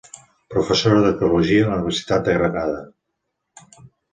Professora 0.53 1.03
d'arqueologia 1.03 1.67
a 1.67 1.69
la 1.69 1.75
Universitat 1.81 2.27
de 2.31 2.37
Granada. 2.39 2.83